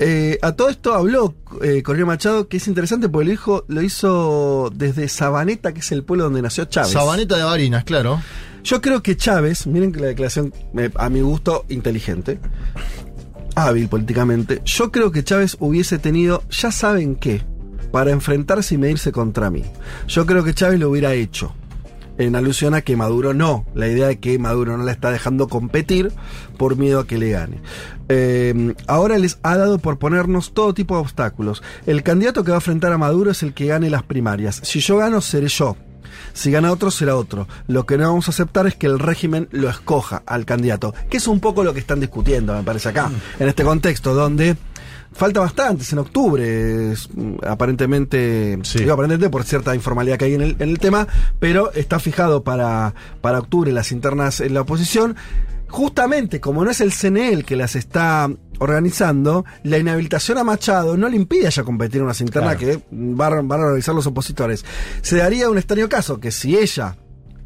[0.00, 3.82] Eh, a todo esto habló eh, Corina Machado, que es interesante porque lo, dijo, lo
[3.82, 6.92] hizo desde Sabaneta, que es el pueblo donde nació Chávez.
[6.92, 8.20] Sabaneta de Barinas, claro.
[8.62, 12.38] Yo creo que Chávez, miren que la declaración, me- a mi gusto, inteligente,
[13.54, 17.42] hábil políticamente, yo creo que Chávez hubiese tenido, ya saben qué,
[17.90, 19.64] para enfrentarse y medirse contra mí.
[20.06, 21.54] Yo creo que Chávez lo hubiera hecho.
[22.18, 23.64] En alusión a que Maduro no.
[23.74, 26.12] La idea de que Maduro no la está dejando competir
[26.56, 27.60] por miedo a que le gane.
[28.08, 31.62] Eh, ahora les ha dado por ponernos todo tipo de obstáculos.
[31.86, 34.60] El candidato que va a enfrentar a Maduro es el que gane las primarias.
[34.64, 35.76] Si yo gano, seré yo.
[36.32, 37.48] Si gana otro, será otro.
[37.66, 41.18] Lo que no vamos a aceptar es que el régimen lo escoja al candidato, que
[41.18, 44.56] es un poco lo que están discutiendo, me parece acá, en este contexto, donde
[45.12, 48.78] falta bastante, es en octubre, es, mm, aparentemente, Sí.
[48.80, 51.06] digo aparentemente por cierta informalidad que hay en el, en el tema,
[51.38, 55.16] pero está fijado para, para octubre las internas en la oposición.
[55.70, 60.96] Justamente, como no es el CNE el que las está organizando, la inhabilitación a Machado
[60.96, 62.78] no le impide ya competir en unas internas Claro.
[62.78, 64.64] que van, van a realizar los opositores.
[65.02, 66.96] Se daría un extraño caso que si ella,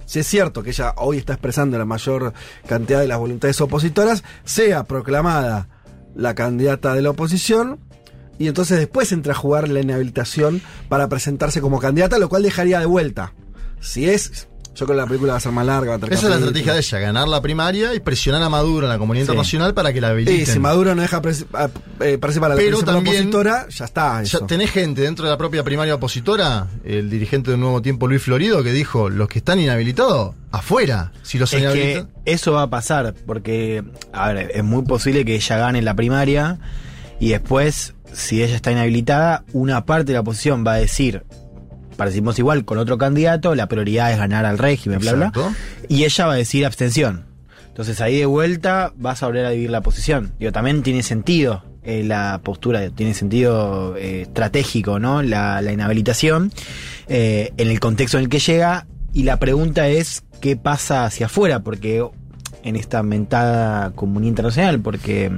[0.06, 2.32] si es cierto que ella hoy está expresando la mayor
[2.68, 5.68] cantidad de las voluntades opositoras, sea proclamada
[6.14, 7.80] la candidata de la oposición
[8.38, 12.80] y entonces después entra a jugar la inhabilitación para presentarse como candidata, lo cual dejaría
[12.80, 13.34] de vuelta.
[13.80, 16.14] Si es, yo creo que la película va a ser más larga, va a tener
[16.14, 18.98] Esa es la estrategia de ella, ganar la primaria y presionar a Maduro en la
[18.98, 19.30] comunidad Sí.
[19.30, 20.46] internacional para que la habiliten.
[20.46, 21.18] si Maduro no deja
[22.00, 24.16] eh, participar a la Pero también- opositora, ya está.
[24.22, 24.46] Ya Eso.
[24.46, 28.62] tenés gente dentro de la propia primaria opositora, el dirigente de Nuevo Tiempo, Luis Florido,
[28.62, 31.12] que dijo, los que están inhabilitados, afuera.
[31.22, 35.34] Si los Es que eso va a pasar, porque, a ver, es muy posible que
[35.34, 36.58] ella gane la primaria
[37.20, 41.22] y después, si ella está inhabilitada, una parte de la oposición va a decir,
[42.02, 45.32] participamos igual con otro candidato, la prioridad es ganar al régimen, bla, bla,
[45.88, 47.26] y ella va a decir abstención.
[47.68, 50.34] Entonces ahí de vuelta vas a volver a dividir la posición.
[50.40, 55.22] Digo, también tiene sentido eh, la postura, tiene sentido eh, estratégico, ¿no?
[55.22, 56.50] La, la inhabilitación
[57.06, 58.88] eh, en el contexto en el que llega.
[59.12, 61.60] Y la pregunta es, ¿qué pasa hacia afuera?
[61.60, 62.04] Porque
[62.64, 65.30] en esta mentada comunidad internacional, porque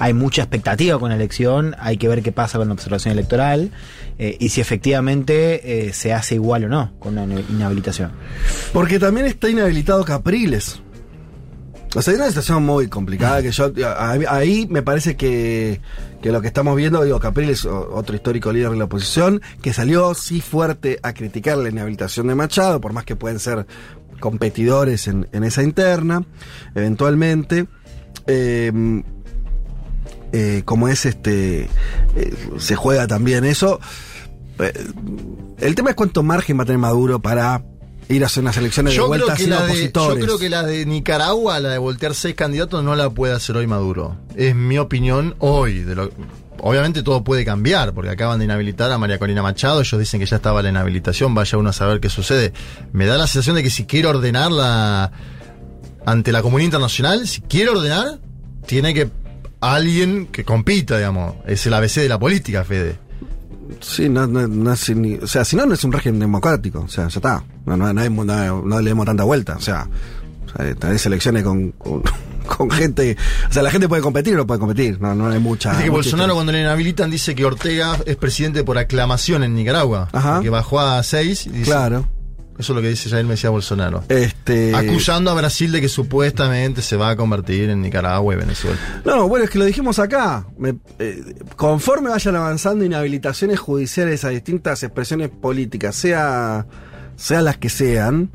[0.00, 3.70] hay mucha expectativa con la elección, hay que ver qué pasa con la observación electoral
[4.18, 8.10] eh, y si efectivamente eh, se hace igual o no con la inhabilitación.
[8.72, 10.80] Porque también está inhabilitado Capriles.
[11.94, 13.72] O sea, hay una situación muy complicada que yo.
[13.98, 15.82] Ahí me parece que,
[16.22, 20.14] que lo que estamos viendo, digo, Capriles, otro histórico líder de la oposición, que salió
[20.14, 23.66] sí fuerte a criticar la inhabilitación de Machado, por más que pueden ser
[24.18, 26.24] competidores en, en esa interna,
[26.74, 27.66] eventualmente.
[28.26, 29.02] Eh,
[30.32, 31.68] eh, como es este.
[32.16, 33.80] eh, se juega también eso.
[34.58, 34.72] Eh,
[35.58, 37.62] el tema es cuánto margen va a tener Maduro para
[38.08, 40.24] ir a hacer unas elecciones de Yo vuelta sin de, yo opositores.
[40.24, 43.66] creo que la de Nicaragua, la de voltear seis candidatos, no la puede hacer hoy
[43.66, 44.16] Maduro.
[44.36, 45.80] Es mi opinión hoy.
[45.80, 46.10] De lo,
[46.58, 50.26] obviamente todo puede cambiar, porque acaban de inhabilitar a María Corina Machado, ellos dicen que
[50.26, 52.52] ya estaba la inhabilitación, vaya uno a saber qué sucede.
[52.92, 55.12] Me da la sensación de que si quiere ordenarla
[56.04, 58.18] ante la comunidad internacional, si quiere ordenar,
[58.66, 59.08] tiene que
[59.60, 61.34] alguien que compita, digamos.
[61.46, 62.98] Es el ABC de la política, Fede.
[63.80, 66.80] Sí, no, no, no es ni- o sea, si no, no es un régimen democrático.
[66.80, 67.44] O sea, ya está.
[67.66, 69.56] No, no, no, hay- no- no le demos tanta vuelta.
[69.56, 69.86] O sea,
[70.46, 72.02] o sea, tenés elecciones con, con,
[72.46, 73.16] con gente.
[73.48, 75.00] O sea, la gente puede competir o no puede competir.
[75.00, 75.70] No, no hay mucha.
[75.70, 76.34] Dice que Bolsonaro historia.
[76.34, 80.08] cuando le inhabilitan dice que Ortega es presidente por aclamación en Nicaragua.
[80.12, 80.40] Ajá.
[80.42, 82.06] Que bajó a 6 y dice, Claro.
[82.60, 84.04] Eso es lo que dice Jair Mesías Bolsonaro.
[84.08, 84.74] Este.
[84.74, 88.78] Acusando a Brasil de que supuestamente se va a convertir en Nicaragua y Venezuela.
[89.04, 90.46] No, bueno, es que lo dijimos acá.
[90.58, 96.66] Me- eh, conforme vayan avanzando inhabilitaciones judiciales a distintas expresiones políticas, sea,
[97.16, 98.30] sean las que sean,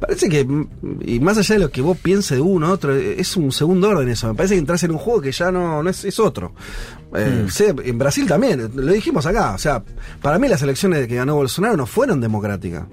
[0.00, 0.46] parece que,
[1.04, 3.88] y más allá de lo que vos pienses de uno otro, eh, es un segundo
[3.88, 4.28] orden eso.
[4.28, 6.52] Me parece que entras en un juego que ya no, no es, es otro.
[7.16, 9.54] Eh, sea- en Brasil también, lo dijimos acá.
[9.54, 9.82] O sea,
[10.22, 12.84] para mí las elecciones que ganó Bolsonaro no fueron democráticas.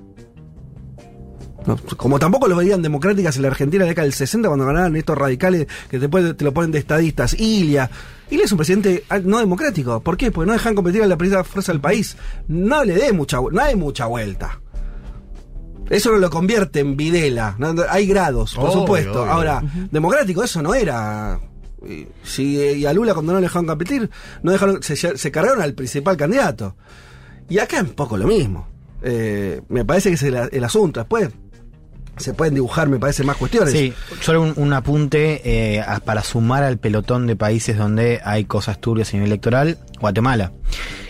[1.66, 4.66] No, como tampoco lo veían democráticas en la Argentina en la década del 60 cuando
[4.66, 7.34] ganaban estos radicales que después te lo ponen de estadistas.
[7.40, 7.90] Ilia.
[8.30, 10.00] Ilia es un presidente ah, no democrático.
[10.02, 10.32] ¿Por qué?
[10.32, 12.18] Porque no dejan competir a la primera fuerza del país.
[12.48, 14.60] No le dé mucha no hay mucha vuelta.
[15.90, 17.56] Eso no lo convierte en Videla.
[17.60, 19.22] No, hay grados, por Obvio, supuesto.
[19.22, 19.32] obvio.
[19.32, 21.40] Ahora, democrático eso no era.
[21.88, 24.10] Y, si, y a Lula cuando no le dejaron competir,
[24.42, 26.76] no dejaron, se, se cargaron al principal candidato.
[27.50, 28.68] Y acá es un poco lo mismo.
[29.04, 31.00] Eh, me parece que es el, el asunto.
[31.02, 31.30] Después
[32.18, 33.72] se pueden dibujar, me parece, más cuestiones.
[33.74, 35.42] Sí, solo un, un apunte
[35.76, 39.78] eh, a- para sumar al pelotón de países donde hay cosas turbias a nivel electoral,
[40.00, 40.52] Guatemala,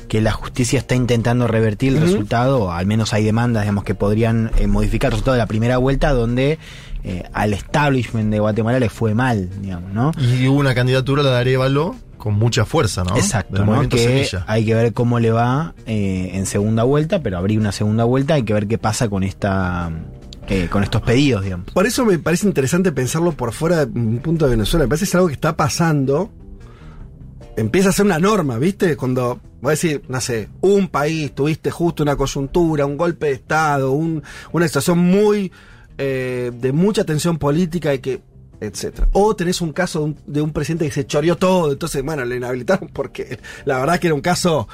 [0.07, 3.95] que la justicia está intentando revertir el resultado, o al menos hay demandas, digamos, que
[3.95, 6.59] podrían eh, modificar el resultado de la primera vuelta, donde
[7.03, 10.11] eh, al establishment de Guatemala le fue mal, digamos, ¿no?
[10.19, 13.15] Y hubo una candidatura, la de Arevalo, con mucha fuerza, ¿no?
[13.15, 13.87] Exacto, ¿no?
[13.89, 14.43] que Semilla.
[14.47, 18.33] hay que ver cómo le va eh, en segunda vuelta, pero abrir una segunda vuelta
[18.35, 19.91] hay que ver qué pasa con esta
[20.69, 21.71] con estos pedidos, digamos.
[21.71, 24.85] Por eso me parece interesante pensarlo por fuera de un punto de Venezuela.
[24.85, 26.31] Me parece que es algo que está pasando.
[27.57, 28.97] Empieza a ser una norma, ¿viste?
[28.97, 33.31] Cuando, voy a decir, no sé, un país, tuviste justo una coyuntura, un golpe de
[33.33, 35.51] Estado, un- una situación muy.
[35.97, 38.21] eh, de mucha tensión política y que.
[38.59, 39.07] etcétera.
[39.13, 42.25] O tenés un caso de un, de un presidente que se choreó todo, entonces, bueno,
[42.25, 44.67] le inhabilitaron porque la verdad que era un caso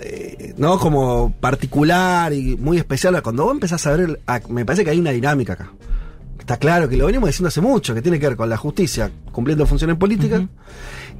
[0.00, 0.78] eh, ¿no?
[0.78, 3.20] Como particular y muy especial.
[3.22, 5.72] Cuando vos empezás a ver, a- me parece que hay una dinámica acá.
[6.38, 9.10] Está claro que lo venimos diciendo hace mucho, que tiene que ver con la justicia
[9.32, 10.42] cumpliendo funciones políticas.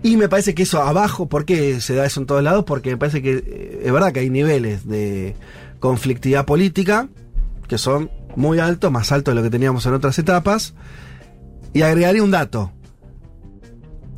[0.02, 2.64] Y me parece que eso abajo, ¿por qué se da eso en todos lados?
[2.66, 5.34] Porque me parece que eh, es verdad que hay niveles de
[5.80, 7.08] conflictividad política
[7.68, 10.74] que son muy altos, más altos de lo que teníamos en otras etapas.
[11.72, 12.70] Y agregaría un dato,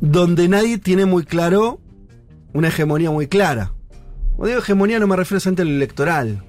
[0.01, 1.79] donde nadie tiene muy claro
[2.53, 3.71] una hegemonía muy clara.
[4.37, 6.43] Cuando digo hegemonía no me refiero solamente a lo electoral,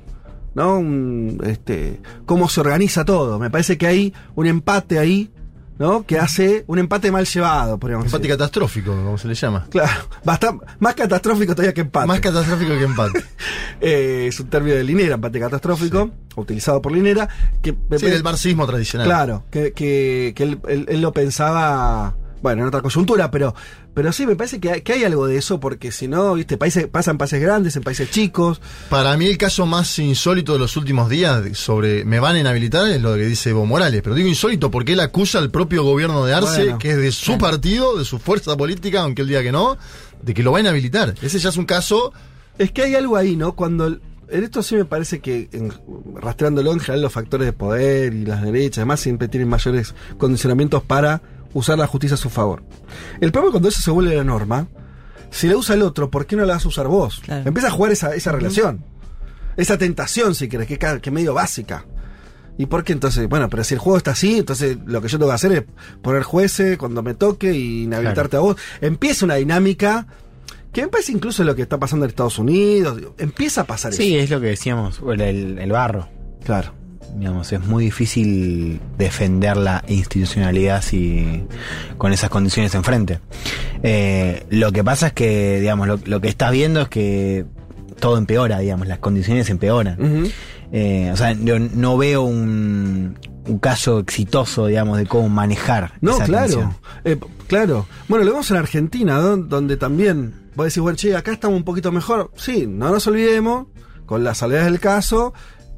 [0.55, 0.79] ¿no?
[0.79, 3.39] Un, este, cómo se organiza todo.
[3.39, 5.31] Me parece que hay un empate ahí,
[5.79, 6.05] ¿no?
[6.05, 8.37] Que hace un empate mal llevado, podríamos Empate decir.
[8.37, 9.67] catastrófico, como se le llama.
[9.71, 12.07] Claro, bastante, más catastrófico todavía que empate.
[12.07, 13.25] Más catastrófico que empate.
[13.81, 17.29] Eh, es un término de Linera, empate catastrófico, utilizado por Linera,
[17.63, 19.07] que sí, del marxismo tradicional.
[19.07, 23.55] Claro, que, que, que él, él- él lo pensaba, bueno, en otra coyuntura, pero,
[23.95, 26.57] pero sí, me parece que hay, que hay algo de eso, porque si no, viste,
[26.57, 28.61] países, pasan países grandes, en países chicos.
[28.91, 32.89] Para mí el caso más insólito de los últimos días sobre me van a inhabilitar
[32.89, 36.25] es lo que dice Evo Morales, pero digo insólito porque él acusa al propio gobierno
[36.25, 39.43] de Arce, Bueno, que es de su partido, de su fuerza política, aunque él diga
[39.43, 39.77] que no,
[40.23, 41.15] de que lo va a inhabilitar.
[41.23, 42.13] Ese ya es un caso
[42.59, 43.55] Es que hay algo ahí, ¿no?
[43.55, 45.73] Cuando el- en esto sí me parece que, en-
[46.17, 50.83] rastreándolo en general, los factores de poder y las derechas, además, siempre tienen mayores condicionamientos
[50.83, 51.23] para
[51.55, 52.63] usar la justicia a su favor.
[53.21, 54.69] El problema es cuando eso se vuelve la norma,
[55.31, 57.21] si la usa el otro, ¿por qué no la vas a usar vos?
[57.25, 57.47] Claro.
[57.49, 58.85] Empieza a jugar esa, esa relación.
[59.57, 61.85] Esa tentación, si querés, que, que medio básica.
[62.57, 63.29] ¿Y por qué entonces?
[63.29, 65.65] Bueno, pero si el juego está así, entonces lo que yo tengo que hacer es
[66.03, 68.57] poner jueces cuando me toque y inhabilitarte a vos.
[68.81, 70.07] Empieza una dinámica
[70.73, 73.01] que me parece incluso lo que está pasando en Estados Unidos.
[73.19, 74.25] Empieza a pasar Sí, eso.
[74.25, 76.09] es lo que decíamos, el- el barro.
[76.45, 76.73] Claro.
[77.17, 81.45] Digamos, es muy difícil defender la institucionalidad si
[81.97, 83.21] con esas condiciones enfrente.
[83.83, 87.47] Eh, lo que pasa es que, digamos, lo, lo que estás viendo es que
[87.99, 90.31] todo empeora, digamos, las condiciones empeoran.
[90.73, 95.93] Eh, o sea, yo no veo un, un caso exitoso, digamos, de cómo manejar.
[96.01, 96.75] No, esa claro.
[97.05, 97.87] Eh, claro.
[98.09, 99.37] Bueno, lo vemos en Argentina, ¿no?
[99.37, 102.31] donde también vos decís, bueno, che, acá estamos un poquito mejor.
[102.37, 103.67] Sí, no nos olvidemos,
[104.07, 105.33] con las salvedades del caso,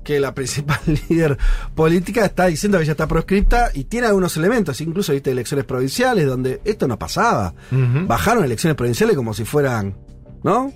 [0.05, 1.37] que la principal líder
[1.75, 6.27] política está diciendo que ya está proscripta y tiene algunos elementos, incluso viste elecciones provinciales
[6.27, 7.55] donde esto no pasaba.
[7.71, 9.97] Bajaron elecciones provinciales como si fueran,
[10.43, 10.73] ¿no?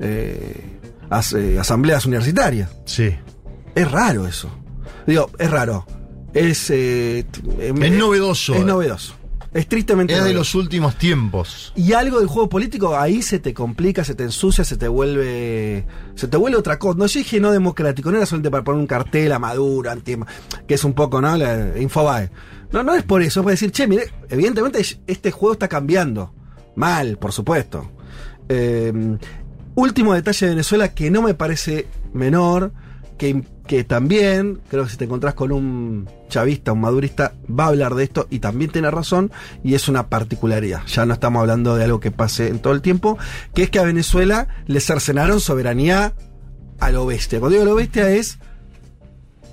[0.00, 0.78] Eh,
[1.10, 2.70] as- eh, asambleas universitarias.
[2.84, 3.14] Sí.
[3.74, 4.48] Es raro eso.
[5.06, 5.86] Digo, es raro.
[6.32, 7.24] Es, eh,
[7.60, 8.54] em- Es novedoso.
[8.54, 9.14] Es novedoso.
[9.54, 11.72] Es tristemente Es de los últimos tiempos.
[11.76, 15.86] Y algo del juego político ahí se te complica, se te ensucia, se te vuelve.
[16.16, 16.98] Se te vuelve otra cosa.
[16.98, 20.16] No yo dije no democrático, no era solamente para poner un cartel a Maduro, anti,
[20.66, 21.36] que es un poco, ¿no?
[21.36, 22.30] La Infobae.
[22.72, 26.34] No, no es por eso, es para decir, che, mire, evidentemente este juego está cambiando.
[26.74, 27.92] Mal, por supuesto.
[28.48, 28.92] Eh,
[29.76, 32.72] último detalle de Venezuela que no me parece menor,
[33.16, 37.68] que, que también, creo que si te encontrás con un chavista, un madurista, va a
[37.68, 39.30] hablar de esto y también tiene razón,
[39.62, 40.82] y es una particularidad.
[40.86, 43.18] Ya no estamos hablando de algo que pase en todo el tiempo,
[43.54, 46.14] que es que a Venezuela le cercenaron soberanía
[46.78, 47.40] a lo bestia.
[47.40, 48.38] Cuando digo lo bestia es,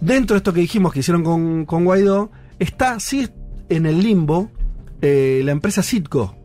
[0.01, 3.29] dentro de esto que dijimos que hicieron con, con Guaidó, está, sí,
[3.69, 4.51] en el limbo,
[5.01, 6.35] eh, la empresa Citco,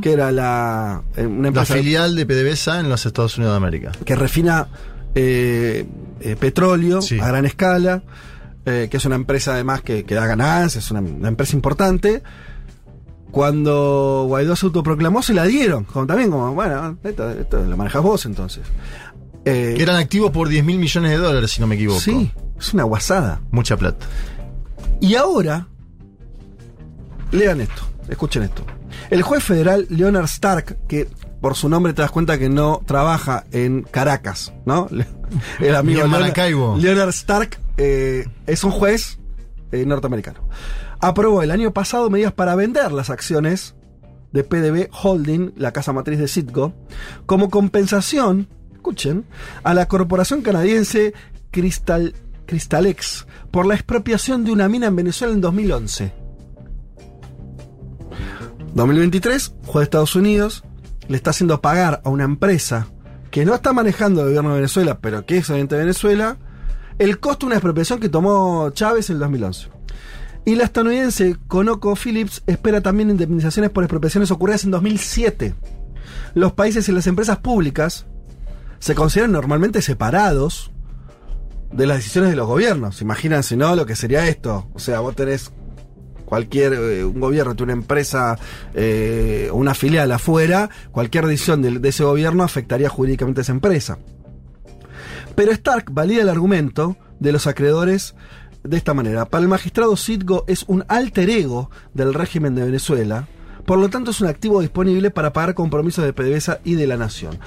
[0.00, 3.56] que era la, eh, una La empresa filial de PDVSA en los Estados Unidos de
[3.56, 3.92] América.
[4.04, 4.66] que refina
[5.14, 5.86] eh,
[6.20, 7.18] eh, petróleo Sí.
[7.18, 8.02] a gran escala,
[8.66, 12.22] eh, que es una empresa además que, que da ganancias, es una, una empresa importante.
[13.30, 18.02] Cuando Guaidó se autoproclamó, se la dieron, como también como, bueno, esto, esto lo manejas
[18.02, 18.64] vos entonces.
[19.44, 22.00] Que eran activos por 10 mil millones de dólares, si no me equivoco.
[22.00, 23.40] sí, es una guasada.
[23.52, 24.04] Mucha plata.
[25.00, 25.66] Y ahora,
[27.32, 28.64] lean esto, escuchen esto.
[29.08, 31.08] El juez federal Leonard Stark, que
[31.40, 34.88] por su nombre te das cuenta que no trabaja en Caracas, ¿no?
[35.60, 36.76] El amigo Maracaibo.
[36.76, 39.18] Leonard Stark eh, es un juez
[39.72, 40.40] eh, norteamericano.
[41.00, 43.74] Aprobó el año pasado medidas para vender las acciones
[44.32, 46.74] de PDB Holding, la casa matriz de Citgo,
[47.24, 48.48] como compensación
[48.80, 49.26] escuchen,
[49.62, 51.12] a la corporación canadiense
[51.50, 52.14] Crystal,
[52.46, 56.12] Crystalex por la expropiación de una mina en Venezuela en 2011.
[58.74, 60.64] 2023, juez de Estados Unidos
[61.10, 62.86] le está haciendo pagar a una empresa
[63.32, 66.38] que no está manejando el gobierno de Venezuela, pero que es obviamente Venezuela,
[67.00, 69.70] el costo de una expropiación que tomó Chávez en el 2011.
[70.44, 75.54] Y la estadounidense Conoco Phillips espera también indemnizaciones por expropiaciones ocurridas en 2007.
[76.34, 78.06] Los países y las empresas públicas
[78.78, 80.70] se consideran normalmente separados
[81.72, 83.02] de las decisiones de los gobiernos.
[83.02, 83.74] Imagínense, ¿no?
[83.74, 84.70] Lo que sería esto.
[84.74, 85.50] O sea, vos tenés
[86.30, 88.38] cualquier eh, un gobierno, una empresa,
[88.72, 93.98] eh, una filial afuera, cualquier decisión de, de ese gobierno afectaría jurídicamente a esa empresa.
[95.34, 98.14] Pero Stark valida el argumento de los acreedores
[98.62, 99.24] de esta manera.
[99.24, 103.26] Para el magistrado Citgo es un alter ego del régimen de Venezuela,
[103.66, 106.96] por lo tanto es un activo disponible para pagar compromisos de PDVSA y de la
[106.96, 107.38] nación.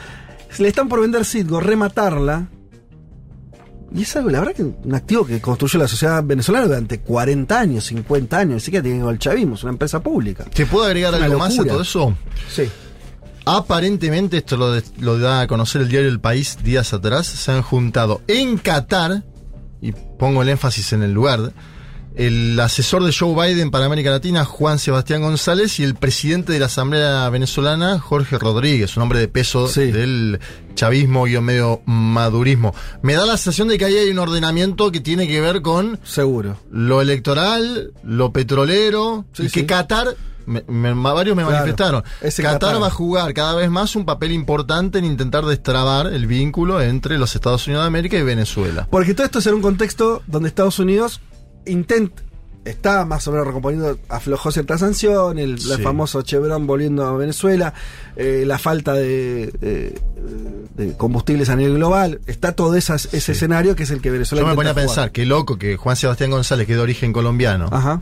[0.60, 2.50] Le están por vender Citgo, rematarla.
[3.96, 7.60] Y es algo, la verdad, que un activo que construyó la sociedad venezolana durante 40
[7.60, 10.46] años, 50 años, ni siquiera tiene el chavismo, es una empresa pública.
[10.46, 12.18] ¿Te puedo agregar algo más a todo eso?
[12.50, 12.64] Sí.
[13.46, 17.52] Aparentemente, esto lo, de- lo da a conocer el diario El País días atrás, se
[17.52, 19.24] han juntado en Qatar,
[19.82, 21.52] y pongo el énfasis en el lugar,
[22.16, 26.60] el asesor de Joe Biden para América Latina, Juan Sebastián González, y el presidente de
[26.60, 29.92] la Asamblea Venezolana, Jorge Rodríguez, un hombre de peso Sí.
[29.92, 30.40] del
[30.76, 32.74] chavismo y medio madurismo.
[33.02, 36.00] Me da la sensación de que ahí hay un ordenamiento que tiene que ver con
[36.04, 36.58] Seguro.
[36.72, 39.66] lo electoral, lo petrolero, Sí, y que sí.
[39.66, 42.04] Qatar, me- me- varios me Claro, manifestaron,
[42.42, 42.82] Qatar.
[42.82, 47.18] va a jugar cada vez más un papel importante en intentar destrabar el vínculo entre
[47.18, 48.88] los Estados Unidos de América y Venezuela.
[48.92, 51.22] Porque todo esto es en un contexto donde Estados Unidos
[51.66, 52.22] intenta,
[52.66, 55.82] está más o menos recomponiendo, aflojó ciertas sanciones, el, el Sí.
[55.82, 57.74] famoso Chevron volviendo a Venezuela,
[58.16, 60.00] eh, la falta de, de-
[60.78, 63.32] de combustibles a nivel global, está todo esas- ese Sí.
[63.34, 64.88] escenario que es el que Venezuela Yo me ponía a jugar.
[64.88, 68.00] pensar, qué loco que Juan Sebastián González, que es de origen colombiano, Ajá.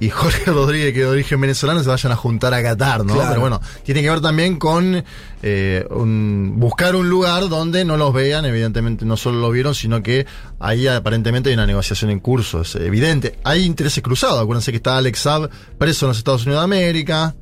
[0.00, 3.14] Y Jorge Rodríguez, que es de origen venezolano, se vayan a juntar a Qatar, ¿no?
[3.14, 3.28] Claro.
[3.30, 5.02] Pero bueno, tiene que ver también con
[5.42, 10.02] eh, un- buscar un lugar donde no los vean, evidentemente no solo lo vieron, sino
[10.02, 10.26] que
[10.60, 13.38] ahí aparentemente hay una negociación en curso, es evidente.
[13.44, 17.34] Hay intereses cruzados, acuérdense que está Alex Saab preso en los Estados Unidos de América.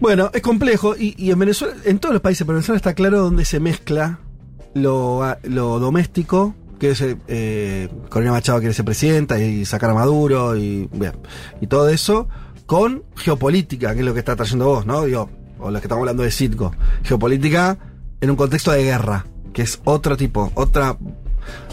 [0.00, 2.94] Bueno, es complejo y, y en Venezuela, en todos los países, pero en Venezuela está
[2.94, 4.18] claro dónde se mezcla
[4.74, 6.54] lo, lo doméstico,
[6.92, 11.12] que eh, Corina Machado quiere ser presidenta y sacar a Maduro y, bien,
[11.60, 12.28] y todo eso,
[12.66, 15.04] con geopolítica, que es lo que está trayendo vos, ¿no?
[15.04, 16.72] Digo, o lo que estamos hablando de Citgo.
[17.04, 17.78] Geopolítica
[18.20, 20.96] en un contexto de guerra, que es otro tipo, otra...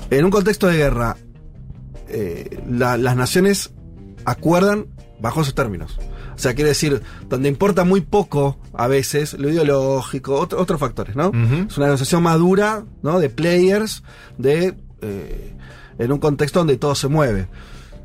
[0.10, 1.16] En un contexto de guerra,
[2.08, 3.72] eh, la- las naciones
[4.26, 4.88] acuerdan
[5.20, 5.98] bajo sus términos.
[6.36, 11.16] O sea, quiere decir, donde importa muy poco a veces lo ideológico, otro- otros factores,
[11.16, 11.32] ¿no?
[11.70, 13.20] Es una negociación madura, ¿no?
[13.20, 14.04] De players,
[14.38, 15.54] de eh,
[15.98, 17.48] en un contexto donde todo se mueve.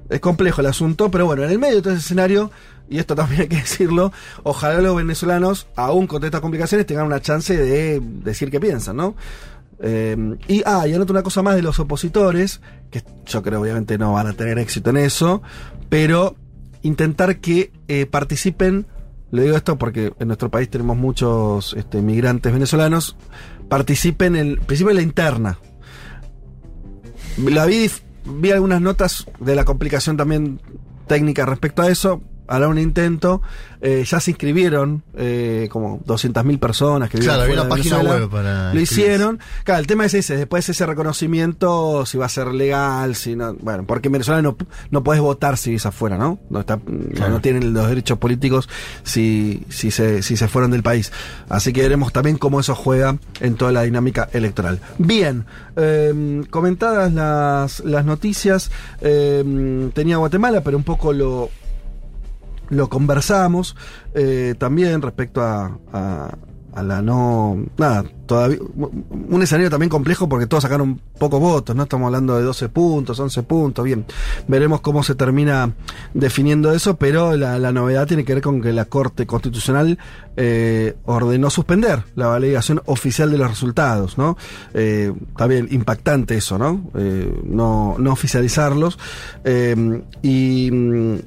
[0.08, 2.50] Es complejo el asunto, pero bueno, en el medio de todo ese escenario,
[2.88, 7.20] y esto también hay que decirlo, ojalá los venezolanos, aún con estas complicaciones, tengan una
[7.20, 9.16] chance de decir qué piensan, ¿no?
[9.80, 10.16] Eh,
[10.48, 14.12] y, ah, y anoto una cosa más de los opositores, que yo creo obviamente no
[14.12, 15.42] van a tener éxito en eso,
[15.88, 16.36] pero
[16.82, 18.86] intentar que eh, participen,
[19.30, 23.16] le digo esto porque en nuestro país tenemos muchos este, migrantes venezolanos,
[23.68, 25.58] participen en, participen en la interna.
[27.38, 27.90] La vi,
[28.24, 30.60] vi algunas notas de la complicación también
[31.06, 32.22] técnica respecto a eso.
[32.48, 33.42] Hará un intento.
[33.82, 38.72] Eh, ya se inscribieron eh, como 200.000 personas que Claro, había una página web para
[38.72, 39.38] Lo hicieron.
[39.64, 40.36] Claro, el tema es ese.
[40.36, 43.54] Después ese reconocimiento, si va a ser legal, si no.
[43.54, 44.56] Bueno, porque en Venezuela no,
[44.90, 46.38] no puedes votar si vivís afuera, ¿no?
[46.50, 47.32] No, está, no- Claro.
[47.34, 48.68] no tienen los derechos políticos
[49.02, 51.12] si, si, se, si se fueron del país.
[51.48, 54.80] Así que veremos también cómo eso juega en toda la dinámica electoral.
[54.98, 55.44] Bien,
[55.76, 61.50] eh, comentadas las, las noticias, eh, tenía Guatemala, pero un poco lo,
[62.68, 63.76] lo conversamos
[64.14, 66.36] eh, también respecto a, a,
[66.76, 67.64] a la no.
[67.78, 68.58] Nada, todavía.
[68.76, 71.84] Un escenario también complejo porque todos sacaron pocos votos, ¿no?
[71.84, 74.04] Estamos hablando de 12 puntos, 11 puntos, bien.
[74.46, 75.72] Veremos cómo se termina
[76.12, 79.98] definiendo eso, pero la, la novedad tiene que ver con que la Corte Constitucional
[80.36, 84.36] eh, ordenó suspender la validación oficial de los resultados, ¿no?
[84.74, 85.14] Eh,
[85.48, 86.90] bien, impactante eso, ¿no?
[86.94, 88.98] Eh, no, no oficializarlos.
[89.44, 90.70] Eh, y,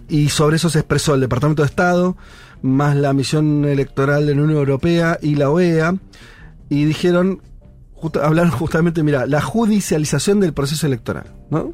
[0.09, 2.15] y sobre eso se expresó el Departamento de Estado,
[2.61, 5.95] más la misión electoral de la Unión Europea y la OEA,
[6.69, 7.41] y dijeron,
[8.21, 11.73] hablaron justamente, mira, la judicialización del proceso electoral, ¿no?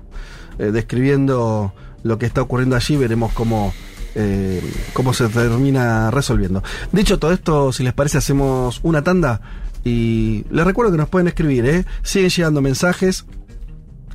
[0.57, 1.73] Eh, describiendo
[2.03, 3.73] lo que está ocurriendo allí, veremos cómo,
[4.15, 4.61] eh,
[4.93, 6.63] cómo se termina resolviendo.
[6.91, 9.41] Dicho todo esto, si les parece, hacemos una tanda
[9.83, 11.86] Y les recuerdo que nos pueden escribir, ¿eh?
[12.01, 13.25] Siguen llegando mensajes.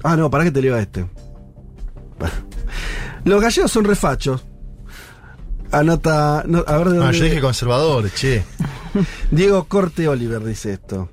[0.03, 1.07] Ah, no, para que te leo a este.
[3.25, 4.45] Los gallegos son refachos.
[5.73, 6.45] Anota.
[6.47, 8.43] no, a ver de Ah, yo dije conservadores, che.
[9.31, 11.11] Diego Corte Oliver dice esto.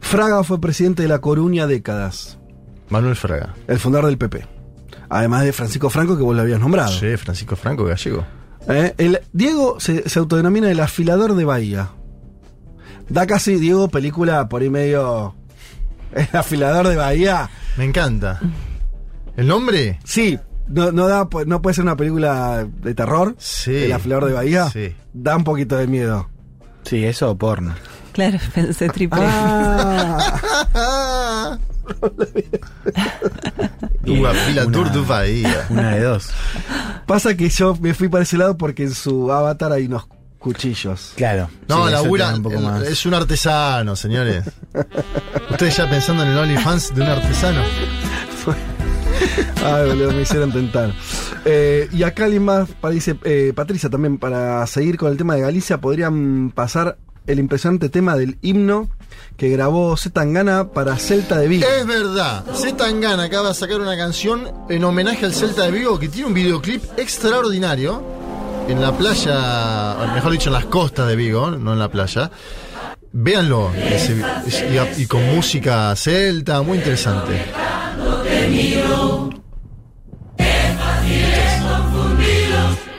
[0.00, 2.38] Fraga fue presidente de La Coruña décadas.
[2.88, 3.54] Manuel Fraga.
[3.66, 4.46] El fundador del PP.
[5.08, 6.90] Además de Francisco Franco, que vos lo habías nombrado.
[6.92, 8.24] Sí, Francisco Franco Gallego.
[8.68, 8.94] ¿Eh?
[8.98, 11.90] El, Diego se, se autodenomina el afilador de Bahía.
[13.08, 15.34] Da casi, Diego, película por ahí medio.
[16.14, 17.50] El afilador de Bahía.
[17.76, 18.40] Me encanta.
[19.36, 19.98] ¿El nombre?
[20.04, 20.38] Sí,
[20.70, 23.34] no, no, da, no puede ser una película de terror.
[23.38, 23.74] Sí.
[23.76, 24.68] El afilador de Bahía.
[24.70, 24.94] Sí.
[25.12, 26.28] Da un poquito de miedo.
[26.84, 27.74] Sí, eso o porno.
[28.12, 29.20] Claro, pensé triple.
[29.22, 30.18] Ah,
[34.06, 35.66] Una fila una- tour du Bahía.
[35.70, 36.28] Una de dos.
[37.06, 40.06] pasa que yo me fui para ese lado porque en su avatar hay unos
[40.38, 41.12] cuchillos.
[41.16, 41.50] Claro.
[41.68, 42.34] No, Sí, labura.
[42.34, 42.82] un poco más.
[42.82, 44.44] Es un artesano, señores.
[45.50, 47.60] Ustedes ya pensando en el OnlyFans de un artesano.
[49.64, 50.92] Ay, boludo, me hicieron tentar.
[51.44, 55.42] Eh, y acá alguien más dice, eh, Patricia, también para seguir con el tema de
[55.42, 56.96] Galicia, podrían pasar
[57.26, 58.88] el impresionante tema del himno
[59.36, 61.66] que grabó Zetangana para Celta de Vigo.
[61.66, 62.44] Es verdad.
[62.54, 66.28] Z Tangana acaba de sacar una canción en homenaje al Celta de Vigo que tiene
[66.28, 68.02] un videoclip extraordinario
[68.68, 72.30] en la playa, mejor dicho, en las costas de Vigo, no en la playa.
[73.12, 73.70] Véanlo.
[73.76, 77.42] y, y con música celta, muy interesante.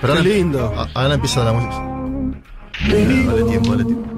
[0.01, 0.73] Pero Qué ahora- lindo.
[0.75, 1.75] a- Ahora empieza la música.
[2.89, 4.09] Dale tiempo, dale tiempo.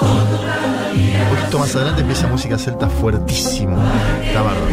[0.00, 3.76] Un poquito más adelante empieza música celta fuertísimo.
[4.24, 4.66] Está bárbaro.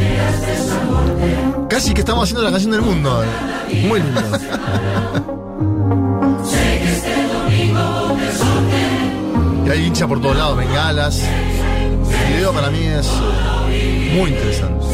[1.70, 3.24] Casi que estamos haciendo la canción del mundo.
[3.88, 4.22] Muy lindo.
[9.66, 11.22] Y hay hincha por todos lados, bengalas.
[11.22, 13.08] El video para mí es
[14.16, 14.86] muy interesante.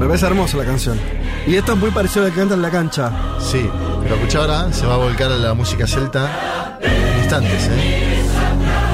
[0.00, 0.98] Me parece hermosa la canción.
[1.46, 3.12] Y esto es muy parecido a lo que canta en la cancha.
[3.38, 3.68] Sí,
[4.02, 8.22] pero escucha ahora, se va a volcar a la música celta en instantes, ¿eh?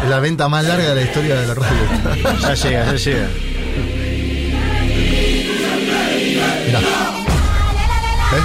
[0.03, 1.79] Es la venta más larga de la historia de la radio.
[2.41, 3.29] Ya llega, ya llega.
[6.67, 6.81] Mirá.
[6.81, 8.43] ¿Eh?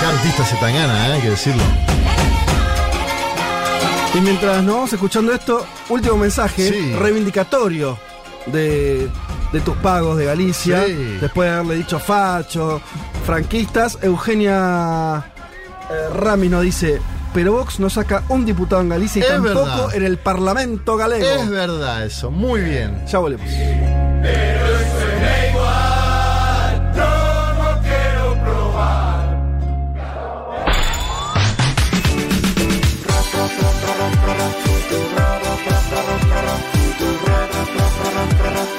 [0.00, 1.12] Qué artista se tan gana, ¿eh?
[1.12, 1.62] hay que decirlo.
[4.16, 6.94] Y mientras nos vamos escuchando esto, último mensaje Sí.
[6.98, 7.98] reivindicatorio
[8.46, 9.10] de,
[9.52, 10.84] de tus pagos de Galicia.
[10.86, 11.18] Sí.
[11.20, 12.80] Después de haberle dicho facho,
[13.26, 15.24] franquistas, Eugenia
[15.90, 17.00] eh, Rami nos dice,
[17.34, 19.94] pero Vox no saca un diputado en Galicia y Es tampoco verdad.
[19.94, 21.26] en el Parlamento galego.
[21.26, 23.04] Es verdad eso, muy bien.
[23.06, 23.46] Ya volvemos.
[24.22, 24.65] Pero
[38.16, 38.75] otro rato.